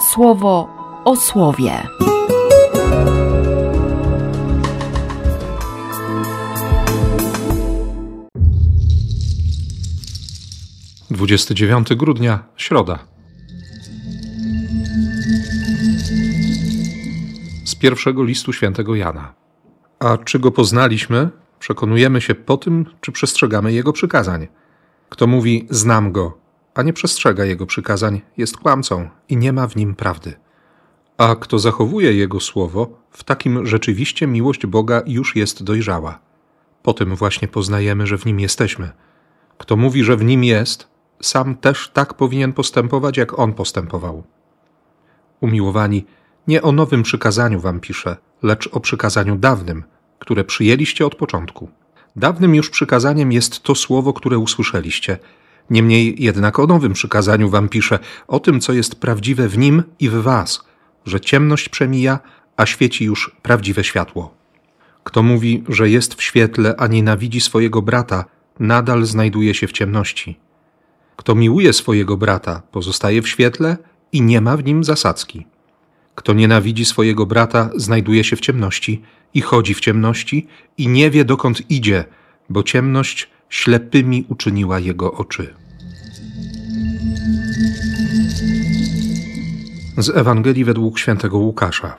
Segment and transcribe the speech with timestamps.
[0.00, 0.68] słowo
[1.04, 1.72] o słowie.
[11.10, 12.98] Dwudziesty dziewiąty grudnia, środa.
[17.64, 19.34] Z pierwszego listu świętego Jana.
[19.98, 21.28] A czy go poznaliśmy,
[21.58, 24.48] przekonujemy się po tym, czy przestrzegamy jego przykazań.
[25.08, 26.37] Kto mówi, znam go,
[26.78, 30.34] a nie przestrzega jego przykazań, jest kłamcą i nie ma w nim prawdy.
[31.16, 36.18] A kto zachowuje jego słowo, w takim rzeczywiście miłość Boga już jest dojrzała.
[36.82, 38.90] Po tym właśnie poznajemy, że w nim jesteśmy.
[39.58, 40.88] Kto mówi, że w nim jest,
[41.20, 44.22] sam też tak powinien postępować, jak on postępował.
[45.40, 46.04] Umiłowani,
[46.48, 49.84] nie o nowym przykazaniu wam piszę, lecz o przykazaniu dawnym,
[50.18, 51.68] które przyjęliście od początku.
[52.16, 55.18] Dawnym już przykazaniem jest to słowo, które usłyszeliście.
[55.70, 60.08] Niemniej jednak o nowym przykazaniu wam piszę, o tym, co jest prawdziwe w nim i
[60.08, 60.64] w was,
[61.06, 62.18] że ciemność przemija,
[62.56, 64.34] a świeci już prawdziwe światło.
[65.04, 68.24] Kto mówi, że jest w świetle, a nienawidzi swojego brata,
[68.60, 70.38] nadal znajduje się w ciemności.
[71.16, 73.76] Kto miłuje swojego brata, pozostaje w świetle
[74.12, 75.46] i nie ma w nim zasadzki.
[76.14, 79.02] Kto nienawidzi swojego brata, znajduje się w ciemności
[79.34, 80.46] i chodzi w ciemności
[80.78, 82.04] i nie wie dokąd idzie,
[82.48, 85.54] bo ciemność ślepymi uczyniła jego oczy.
[89.98, 91.96] Z Ewangelii według świętego Łukasza.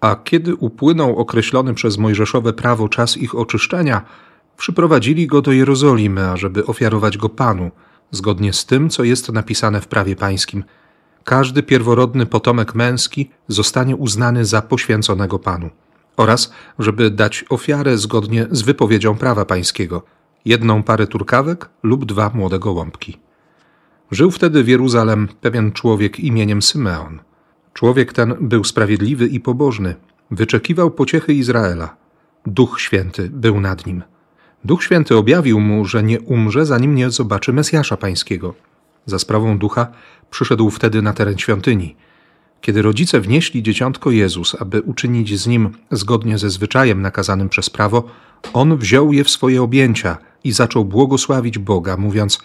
[0.00, 4.02] A kiedy upłynął określony przez Mojżeszowe prawo czas ich oczyszczenia,
[4.56, 7.70] przyprowadzili go do Jerozolimy, ażeby ofiarować go Panu,
[8.10, 10.64] zgodnie z tym, co jest napisane w prawie pańskim.
[11.24, 15.70] Każdy pierworodny potomek męski zostanie uznany za poświęconego Panu
[16.16, 20.02] oraz żeby dać ofiarę zgodnie z wypowiedzią prawa pańskiego
[20.46, 23.18] jedną parę turkawek lub dwa młode gołąbki.
[24.10, 27.18] Żył wtedy w Jeruzalem pewien człowiek imieniem Symeon.
[27.74, 29.94] Człowiek ten był sprawiedliwy i pobożny,
[30.30, 31.96] wyczekiwał pociechy Izraela.
[32.46, 34.02] Duch Święty był nad nim.
[34.64, 38.54] Duch Święty objawił mu, że nie umrze, zanim nie zobaczy Mesjasza Pańskiego.
[39.06, 39.86] Za sprawą ducha
[40.30, 41.96] przyszedł wtedy na teren świątyni.
[42.60, 48.04] Kiedy rodzice wnieśli dzieciątko Jezus, aby uczynić z nim zgodnie ze zwyczajem nakazanym przez prawo,
[48.52, 52.38] on wziął je w swoje objęcia i zaczął błogosławić Boga, mówiąc: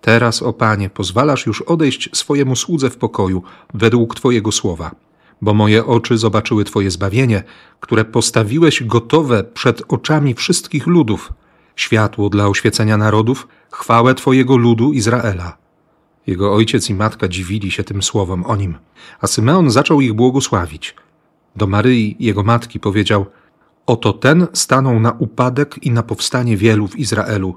[0.00, 3.42] Teraz, o Panie, pozwalasz już odejść swojemu słudze w pokoju
[3.74, 4.90] według Twojego słowa,
[5.42, 7.42] bo moje oczy zobaczyły Twoje zbawienie,
[7.80, 11.32] które postawiłeś gotowe przed oczami wszystkich ludów,
[11.76, 15.63] światło dla oświecenia narodów, chwałę Twojego ludu Izraela.
[16.26, 18.74] Jego ojciec i matka dziwili się tym słowom o nim,
[19.20, 20.94] a Symeon zaczął ich błogosławić.
[21.56, 23.26] Do Maryi, jego matki, powiedział:
[23.86, 27.56] Oto ten stanął na upadek i na powstanie wielu w Izraelu,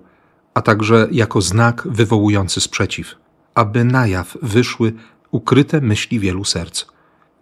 [0.54, 3.16] a także jako znak wywołujący sprzeciw,
[3.56, 4.94] aby na jaw wyszły
[5.32, 6.86] ukryte myśli wielu serc,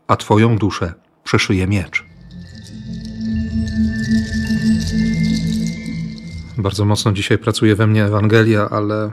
[0.08, 0.94] a Twoją duszę
[1.24, 2.06] przeszyje miecz.
[6.58, 9.12] Bardzo mocno dzisiaj pracuje we mnie Ewangelia, ale,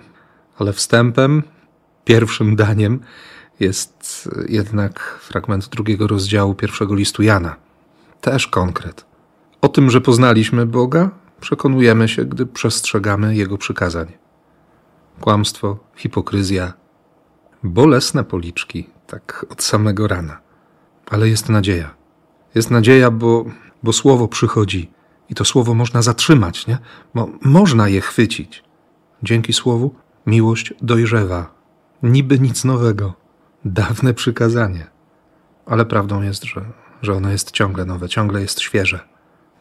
[0.59, 1.43] ale wstępem
[2.05, 3.01] pierwszym daniem
[3.61, 7.57] jest jednak fragment drugiego rozdziału pierwszego listu Jana.
[8.21, 9.05] Też konkret.
[9.61, 14.13] O tym, że poznaliśmy Boga, przekonujemy się, gdy przestrzegamy Jego przykazań.
[15.21, 16.73] Kłamstwo, hipokryzja,
[17.63, 20.41] bolesne policzki, tak od samego rana.
[21.11, 21.95] Ale jest nadzieja.
[22.55, 23.45] Jest nadzieja, bo,
[23.83, 24.91] bo słowo przychodzi
[25.29, 26.79] i to słowo można zatrzymać, nie?
[27.15, 28.65] Bo można je chwycić.
[29.23, 29.95] Dzięki słowu
[30.27, 31.52] miłość dojrzewa,
[32.03, 33.15] niby nic nowego,
[33.65, 34.87] dawne przykazanie.
[35.67, 36.65] Ale prawdą jest, że,
[37.03, 39.01] że ono jest ciągle nowe, ciągle jest świeże,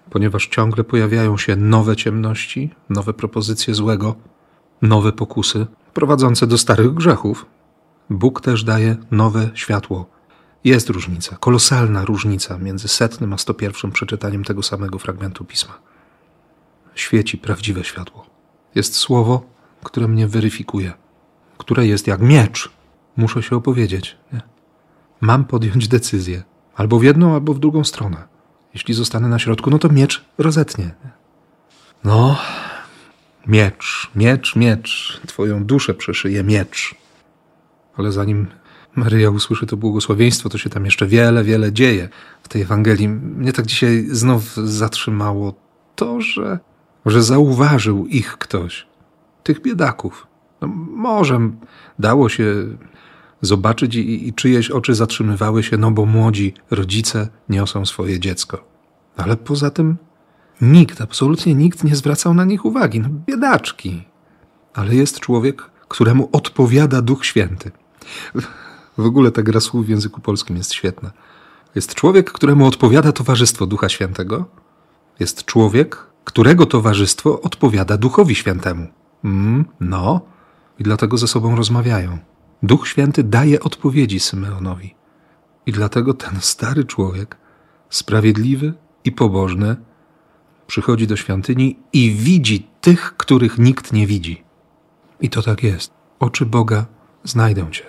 [0.10, 4.16] ponieważ ciągle pojawiają się nowe ciemności, nowe propozycje złego,
[4.82, 7.46] nowe pokusy prowadzące do starych grzechów.
[8.10, 10.06] Bóg też daje nowe światło.
[10.64, 15.74] Jest różnica, kolosalna różnica między setnym a sto pierwszym przeczytaniem tego samego fragmentu pisma.
[16.96, 18.26] Świeci prawdziwe światło.
[18.76, 19.42] Jest słowo,
[19.84, 20.94] które mnie weryfikuje
[21.72, 22.70] które jest jak miecz.
[23.18, 24.18] Muszę się opowiedzieć.
[24.34, 24.42] Nie?
[25.22, 26.44] Mam podjąć decyzję.
[26.76, 28.28] Albo w jedną, albo w drugą stronę.
[28.74, 30.86] Jeśli zostanę na środku, no to miecz rozetnie.
[30.86, 31.12] Nie?
[32.04, 32.38] No,
[33.48, 35.22] miecz, miecz, miecz.
[35.28, 36.96] Twoją duszę przeszyje miecz.
[37.98, 38.48] Ale zanim
[38.96, 42.10] Maryja usłyszy to błogosławieństwo, to się tam jeszcze wiele, wiele dzieje
[42.44, 43.10] w tej Ewangelii.
[43.10, 45.54] Mnie tak dzisiaj znów zatrzymało
[45.96, 46.60] to, że,
[47.06, 48.88] że zauważył ich ktoś,
[49.44, 50.31] tych biedaków.
[50.62, 51.40] No, może
[52.00, 52.46] dało się
[53.42, 58.64] zobaczyć i, i czyjeś oczy zatrzymywały się, no bo młodzi rodzice niosą swoje dziecko.
[59.18, 59.98] Ale poza tym
[60.62, 63.00] nikt, absolutnie nikt nie zwracał na nich uwagi.
[63.00, 64.04] No, biedaczki.
[64.74, 67.72] Ale jest człowiek, któremu odpowiada Duch Święty.
[68.98, 71.12] W ogóle ta gra słów w języku polskim jest świetna.
[71.76, 74.46] Jest człowiek, któremu odpowiada towarzystwo Ducha Świętego.
[75.20, 78.88] Jest człowiek, którego towarzystwo odpowiada Duchowi Świętemu.
[79.24, 80.22] Mm, no,
[80.82, 82.18] i dlatego ze sobą rozmawiają.
[82.64, 84.96] Duch Święty daje odpowiedzi Symeonowi.
[85.66, 87.38] I dlatego ten stary człowiek,
[87.90, 88.74] sprawiedliwy
[89.04, 89.76] i pobożny,
[90.68, 94.44] przychodzi do świątyni i widzi tych, których nikt nie widzi.
[95.20, 95.92] I to tak jest.
[96.20, 96.86] Oczy Boga
[97.24, 97.84] znajdą cię.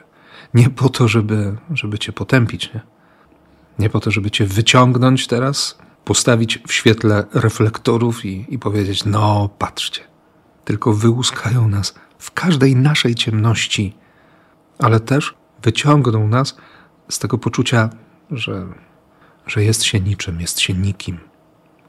[0.54, 2.80] Nie po to, żeby, żeby cię potępić, nie?
[3.78, 9.50] Nie po to, żeby cię wyciągnąć teraz, postawić w świetle reflektorów i, i powiedzieć: No,
[9.58, 10.00] patrzcie.
[10.64, 13.96] Tylko wyłuskają nas w każdej naszej ciemności,
[14.78, 16.56] ale też wyciągną nas
[17.08, 17.90] z tego poczucia,
[18.30, 18.66] że,
[19.46, 21.18] że jest się niczym, jest się nikim.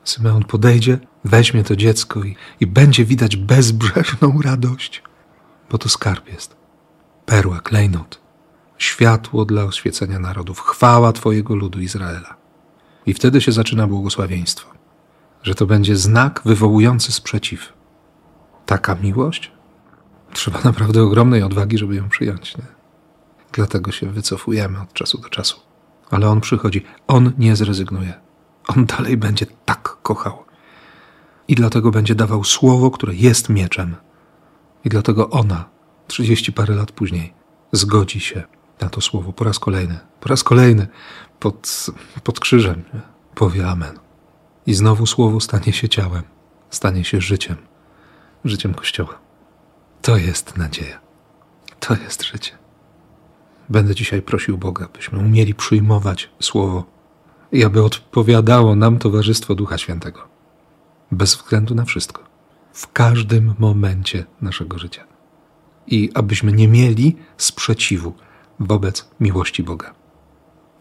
[0.03, 5.03] Symeon podejdzie, weźmie to dziecko i, i będzie widać bezbrzeżną radość,
[5.71, 6.55] bo to skarb jest.
[7.25, 8.21] Perła, klejnot,
[8.77, 12.35] światło dla oświecenia narodów, chwała Twojego ludu Izraela.
[13.05, 14.69] I wtedy się zaczyna błogosławieństwo,
[15.43, 17.73] że to będzie znak wywołujący sprzeciw.
[18.65, 19.52] Taka miłość?
[20.33, 22.57] Trzeba naprawdę ogromnej odwagi, żeby ją przyjąć.
[22.57, 22.63] Nie?
[23.51, 25.59] Dlatego się wycofujemy od czasu do czasu.
[26.11, 28.13] Ale on przychodzi, on nie zrezygnuje.
[28.67, 30.43] On dalej będzie tak kochał.
[31.47, 33.95] I dlatego będzie dawał słowo, które jest mieczem.
[34.85, 35.65] I dlatego ona,
[36.07, 37.33] trzydzieści parę lat później,
[37.71, 38.43] zgodzi się
[38.81, 40.87] na to słowo po raz kolejny, po raz kolejny
[41.39, 41.85] pod,
[42.23, 43.01] pod krzyżem nie?
[43.35, 43.99] powie Amen.
[44.65, 46.23] I znowu słowo stanie się ciałem,
[46.69, 47.57] stanie się życiem,
[48.45, 49.22] życiem Kościoła.
[50.03, 50.99] To jest nadzieja.
[51.79, 52.51] To jest życie.
[53.69, 56.83] Będę dzisiaj prosił Boga, byśmy umieli przyjmować słowo
[57.51, 60.27] i aby odpowiadało nam Towarzystwo Ducha Świętego.
[61.11, 62.23] Bez względu na wszystko.
[62.73, 65.03] W każdym momencie naszego życia.
[65.87, 68.13] I abyśmy nie mieli sprzeciwu
[68.59, 69.93] wobec miłości Boga.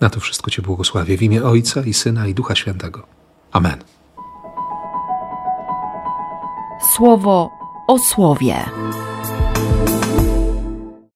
[0.01, 3.07] Na to wszystko Cię błogosławię w imię Ojca i Syna i Ducha Świętego.
[3.53, 3.85] Amen.
[6.97, 7.51] Słowo
[7.89, 8.65] o słowie.
[9.57, 10.02] you